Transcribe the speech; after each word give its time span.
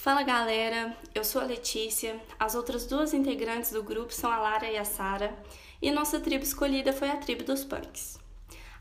Fala 0.00 0.22
galera, 0.22 0.96
eu 1.14 1.22
sou 1.22 1.42
a 1.42 1.44
Letícia, 1.44 2.18
as 2.38 2.54
outras 2.54 2.86
duas 2.86 3.12
integrantes 3.12 3.70
do 3.70 3.82
grupo 3.82 4.14
são 4.14 4.32
a 4.32 4.38
Lara 4.38 4.66
e 4.66 4.78
a 4.78 4.84
Sara, 4.84 5.38
e 5.80 5.90
nossa 5.90 6.18
tribo 6.18 6.42
escolhida 6.42 6.90
foi 6.90 7.10
a 7.10 7.18
tribo 7.18 7.44
dos 7.44 7.64
punks. 7.64 8.18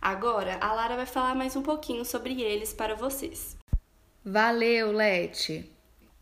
Agora, 0.02 0.58
a 0.62 0.72
Lara 0.72 0.96
vai 0.96 1.06
falar 1.06 1.36
mais 1.36 1.58
um 1.58 1.62
pouquinho 1.62 2.06
sobre 2.06 2.42
eles 2.42 2.74
para 2.74 2.96
vocês. 2.96 3.58
Valeu, 4.24 4.94
Leti! 4.94 5.70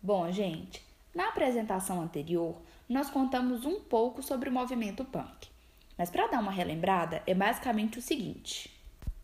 Bom, 0.01 0.31
gente, 0.31 0.83
na 1.13 1.27
apresentação 1.27 2.01
anterior, 2.01 2.59
nós 2.89 3.07
contamos 3.07 3.65
um 3.65 3.79
pouco 3.79 4.23
sobre 4.23 4.49
o 4.49 4.51
movimento 4.51 5.05
punk. 5.05 5.47
Mas 5.95 6.09
para 6.09 6.25
dar 6.25 6.39
uma 6.39 6.51
relembrada, 6.51 7.21
é 7.27 7.35
basicamente 7.35 7.99
o 7.99 8.01
seguinte: 8.01 8.75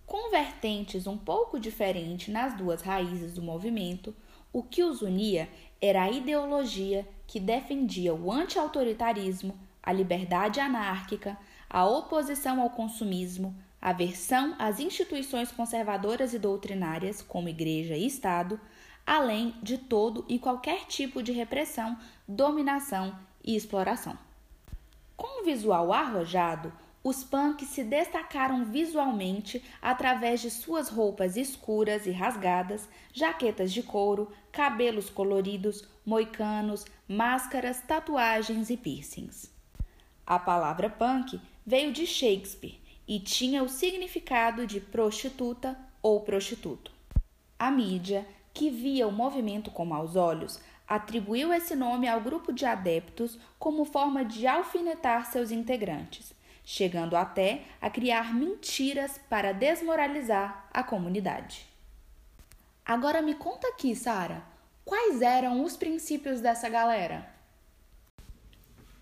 com 0.05 0.29
vertentes 0.29 1.07
um 1.07 1.17
pouco 1.17 1.59
diferentes 1.59 2.31
nas 2.33 2.55
duas 2.55 2.81
raízes 2.81 3.33
do 3.33 3.41
movimento, 3.41 4.15
o 4.51 4.61
que 4.61 4.83
os 4.83 5.01
unia 5.01 5.49
era 5.81 6.03
a 6.03 6.11
ideologia 6.11 7.07
que 7.25 7.39
defendia 7.39 8.13
o 8.13 8.31
anti-autoritarismo, 8.31 9.57
a 9.81 9.91
liberdade 9.91 10.59
anárquica, 10.59 11.37
a 11.69 11.85
oposição 11.85 12.61
ao 12.61 12.69
consumismo, 12.69 13.55
aversão 13.81 14.55
às 14.59 14.79
instituições 14.79 15.51
conservadoras 15.51 16.33
e 16.33 16.39
doutrinárias, 16.39 17.21
como 17.21 17.49
igreja 17.49 17.95
e 17.95 18.05
Estado, 18.05 18.59
além 19.05 19.55
de 19.61 19.77
todo 19.77 20.23
e 20.29 20.39
qualquer 20.39 20.85
tipo 20.85 21.21
de 21.21 21.31
repressão, 21.31 21.97
dominação 22.27 23.17
e 23.43 23.55
exploração. 23.55 24.17
Com 25.17 25.41
um 25.41 25.45
visual 25.45 25.91
arrojado, 25.91 26.71
os 27.03 27.21
punks 27.21 27.67
se 27.67 27.83
destacaram 27.83 28.63
visualmente 28.63 29.61
através 29.81 30.39
de 30.39 30.49
suas 30.49 30.87
roupas 30.87 31.35
escuras 31.35 32.05
e 32.05 32.11
rasgadas, 32.11 32.87
jaquetas 33.11 33.73
de 33.73 33.83
couro, 33.83 34.31
cabelos 34.53 35.09
coloridos, 35.09 35.85
moicanos, 36.05 36.85
máscaras, 37.05 37.81
tatuagens 37.81 38.69
e 38.69 38.77
piercings. 38.77 39.51
A 40.25 40.39
palavra 40.39 40.89
punk 40.89 41.41
veio 41.65 41.91
de 41.91 42.07
Shakespeare 42.07 42.79
e 43.05 43.19
tinha 43.19 43.61
o 43.61 43.67
significado 43.67 44.65
de 44.65 44.79
prostituta 44.79 45.77
ou 46.01 46.21
prostituto. 46.21 46.89
A 47.59 47.69
mídia, 47.69 48.25
que 48.53 48.69
via 48.69 49.05
o 49.05 49.11
movimento 49.11 49.71
com 49.71 49.83
maus 49.83 50.15
olhos, 50.15 50.57
atribuiu 50.87 51.51
esse 51.51 51.75
nome 51.75 52.07
ao 52.07 52.21
grupo 52.21 52.53
de 52.53 52.65
adeptos 52.65 53.37
como 53.59 53.83
forma 53.83 54.23
de 54.23 54.47
alfinetar 54.47 55.29
seus 55.29 55.51
integrantes 55.51 56.33
chegando 56.63 57.15
até 57.15 57.65
a 57.81 57.89
criar 57.89 58.33
mentiras 58.33 59.19
para 59.29 59.51
desmoralizar 59.51 60.67
a 60.71 60.83
comunidade. 60.83 61.67
Agora 62.85 63.21
me 63.21 63.35
conta 63.35 63.67
aqui, 63.67 63.95
Sara, 63.95 64.43
quais 64.85 65.21
eram 65.21 65.63
os 65.63 65.77
princípios 65.77 66.41
dessa 66.41 66.69
galera? 66.69 67.29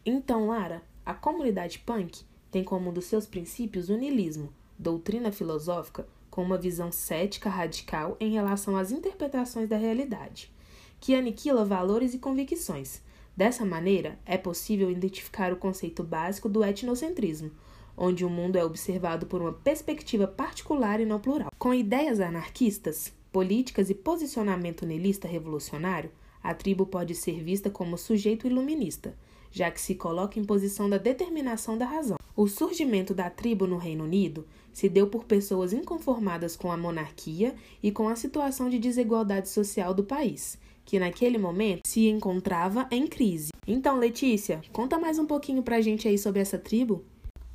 Então, 0.06 0.48
Lara, 0.48 0.82
a 1.06 1.14
comunidade 1.14 1.80
punk 1.80 2.24
tem 2.50 2.64
como 2.64 2.90
um 2.90 2.94
dos 2.94 3.06
seus 3.06 3.26
princípios 3.26 3.90
o 3.90 3.98
niilismo, 3.98 4.54
doutrina 4.78 5.32
filosófica 5.32 6.08
com 6.30 6.42
uma 6.44 6.58
visão 6.58 6.92
cética 6.92 7.50
radical 7.50 8.16
em 8.20 8.32
relação 8.32 8.76
às 8.78 8.92
interpretações 8.92 9.70
da 9.70 9.78
realidade, 9.78 10.52
que 11.00 11.14
aniquila 11.14 11.66
valores 11.66 12.14
e 12.14 12.20
convicções, 12.20 13.02
Dessa 13.36 13.66
maneira, 13.66 14.20
é 14.26 14.38
possível 14.38 14.92
identificar 14.92 15.54
o 15.54 15.58
conceito 15.58 16.04
básico 16.04 16.50
do 16.50 16.64
etnocentrismo, 16.64 17.52
onde 17.96 18.26
o 18.26 18.30
mundo 18.30 18.58
é 18.58 18.64
observado 18.64 19.26
por 19.26 19.42
uma 19.42 19.54
perspectiva 19.54 20.28
particular 20.28 21.00
e 21.00 21.06
não 21.06 21.20
plural. 21.20 21.52
Com 21.58 21.74
ideias 21.74 22.20
anarquistas, 22.20 23.14
políticas 23.32 23.90
e 23.90 23.96
posicionamento 23.96 24.86
nihilista 24.86 25.28
revolucionário, 25.28 26.12
a 26.44 26.54
tribo 26.54 26.86
pode 26.86 27.16
ser 27.16 27.42
vista 27.44 27.70
como 27.70 27.98
sujeito 27.98 28.48
iluminista, 28.48 29.16
já 29.52 29.70
que 29.70 29.80
se 29.80 29.96
coloca 29.96 30.40
em 30.40 30.44
posição 30.44 30.90
da 30.90 30.98
determinação 30.98 31.78
da 31.78 31.86
razão. 31.86 32.18
O 32.36 32.48
surgimento 32.48 33.14
da 33.14 33.30
tribo 33.30 33.68
no 33.68 33.78
Reino 33.78 34.06
Unido 34.06 34.48
se 34.74 34.90
deu 34.90 35.08
por 35.08 35.26
pessoas 35.26 35.74
inconformadas 35.74 36.56
com 36.56 36.72
a 36.72 36.78
monarquia 36.78 37.54
e 37.84 37.92
com 37.92 38.08
a 38.08 38.16
situação 38.16 38.70
de 38.70 38.80
desigualdade 38.80 39.50
social 39.50 39.94
do 39.94 40.04
país, 40.04 40.58
que 40.86 41.00
naquele 41.00 41.38
momento 41.38 41.88
se 41.88 42.08
encontrava 42.08 42.88
em 42.92 43.08
crise. 43.08 43.52
Então, 43.68 43.98
Letícia, 43.98 44.62
conta 44.72 44.98
mais 44.98 45.18
um 45.20 45.26
pouquinho 45.26 45.64
pra 45.64 45.82
gente 45.82 46.08
aí 46.08 46.18
sobre 46.18 46.42
essa 46.42 46.58
tribo. 46.58 47.04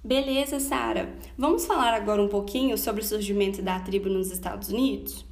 Beleza, 0.04 0.60
Sara. 0.60 1.12
Vamos 1.37 1.66
falar 1.66 1.92
agora 1.92 2.22
um 2.22 2.28
pouquinho 2.28 2.78
sobre 2.78 3.03
o 3.03 3.04
surgimento 3.04 3.60
da 3.60 3.81
tribo 3.81 4.09
nos 4.09 4.31
Estados 4.31 4.69
Unidos? 4.69 5.26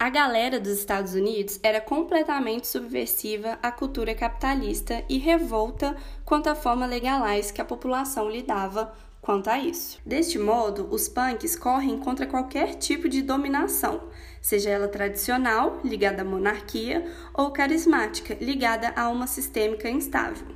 A 0.00 0.10
galera 0.10 0.60
dos 0.60 0.78
Estados 0.78 1.14
Unidos 1.14 1.58
era 1.60 1.80
completamente 1.80 2.68
subversiva 2.68 3.58
à 3.60 3.72
cultura 3.72 4.14
capitalista 4.14 5.02
e 5.08 5.18
revolta 5.18 5.96
quanto 6.24 6.48
à 6.48 6.54
forma 6.54 6.86
legais 6.86 7.50
que 7.50 7.60
a 7.60 7.64
população 7.64 8.30
lidava 8.30 8.92
quanto 9.28 9.48
a 9.48 9.58
isso. 9.58 10.00
Deste 10.06 10.38
modo, 10.38 10.88
os 10.90 11.06
punks 11.06 11.54
correm 11.54 11.98
contra 11.98 12.24
qualquer 12.24 12.76
tipo 12.76 13.10
de 13.10 13.20
dominação, 13.20 14.08
seja 14.40 14.70
ela 14.70 14.88
tradicional, 14.88 15.80
ligada 15.84 16.22
à 16.22 16.24
monarquia, 16.24 17.04
ou 17.34 17.50
carismática, 17.50 18.38
ligada 18.40 18.90
a 18.96 19.10
uma 19.10 19.26
sistêmica 19.26 19.86
instável. 19.90 20.46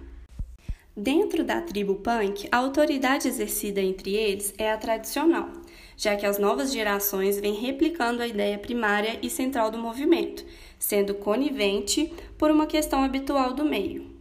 Dentro 0.97 1.45
da 1.45 1.61
tribo 1.61 1.97
punk, 1.97 2.49
a 2.51 2.57
autoridade 2.57 3.29
exercida 3.29 3.83
entre 3.83 4.17
eles 4.17 4.55
é 4.57 4.73
a 4.73 4.79
tradicional, 4.79 5.51
já 5.95 6.17
que 6.17 6.25
as 6.25 6.39
novas 6.39 6.73
gerações 6.73 7.39
vêm 7.39 7.53
replicando 7.53 8.23
a 8.23 8.27
ideia 8.27 8.59
primária 8.59 9.19
e 9.21 9.29
central 9.29 9.71
do 9.71 9.77
movimento, 9.77 10.47
sendo 10.79 11.15
conivente 11.15 12.11
por 12.39 12.51
uma 12.51 12.67
questão 12.67 13.05
habitual 13.05 13.53
do 13.53 13.67
meio. 13.67 14.12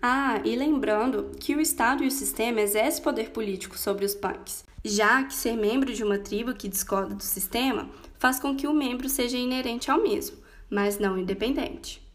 Ah, 0.00 0.40
e 0.44 0.54
lembrando 0.54 1.32
que 1.40 1.54
o 1.54 1.60
Estado 1.60 2.04
e 2.04 2.06
o 2.06 2.10
sistema 2.10 2.60
exercem 2.60 3.02
poder 3.02 3.30
político 3.30 3.78
sobre 3.78 4.04
os 4.04 4.14
punks, 4.14 4.64
já 4.84 5.24
que 5.24 5.34
ser 5.34 5.56
membro 5.56 5.92
de 5.92 6.04
uma 6.04 6.18
tribo 6.18 6.54
que 6.54 6.68
discorda 6.68 7.14
do 7.14 7.22
sistema 7.22 7.88
faz 8.18 8.38
com 8.38 8.54
que 8.54 8.66
o 8.66 8.74
membro 8.74 9.08
seja 9.08 9.36
inerente 9.36 9.90
ao 9.90 10.02
mesmo, 10.02 10.36
mas 10.70 10.98
não 10.98 11.18
independente. 11.18 12.06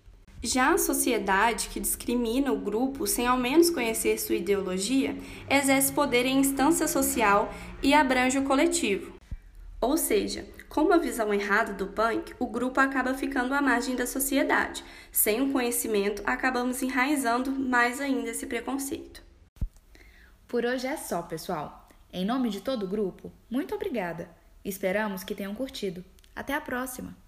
Já 0.44 0.74
a 0.74 0.78
sociedade 0.78 1.70
que 1.70 1.80
discrimina 1.80 2.52
o 2.52 2.58
grupo 2.58 3.06
sem 3.06 3.28
ao 3.28 3.38
menos 3.38 3.70
conhecer 3.70 4.20
sua 4.20 4.36
ideologia 4.36 5.16
exerce 5.48 5.94
poder 5.94 6.26
em 6.26 6.40
instância 6.40 6.88
social 6.88 7.54
e 7.84 7.94
abrange 7.94 8.40
o 8.40 8.44
coletivo. 8.44 9.14
Ou 9.80 9.98
seja, 9.98 10.48
com 10.72 10.84
uma 10.84 10.98
visão 10.98 11.34
errada 11.34 11.74
do 11.74 11.88
punk, 11.88 12.34
o 12.40 12.48
grupo 12.48 12.80
acaba 12.80 13.14
ficando 13.14 13.54
à 13.54 13.62
margem 13.62 13.94
da 13.94 14.08
sociedade. 14.08 14.86
Sem 15.12 15.42
o 15.42 15.52
conhecimento, 15.52 16.24
acabamos 16.26 16.82
enraizando 16.82 17.52
mais 17.52 18.00
ainda 18.00 18.30
esse 18.30 18.48
preconceito. 18.48 19.22
Por 20.48 20.64
hoje 20.64 20.88
é 20.88 20.96
só, 20.96 21.22
pessoal. 21.24 21.90
Em 22.12 22.26
nome 22.26 22.50
de 22.50 22.62
todo 22.62 22.84
o 22.84 22.88
grupo, 22.88 23.34
muito 23.50 23.76
obrigada. 23.76 24.30
Esperamos 24.64 25.26
que 25.26 25.36
tenham 25.36 25.54
curtido. 25.54 26.06
Até 26.34 26.54
a 26.54 26.62
próxima! 26.62 27.21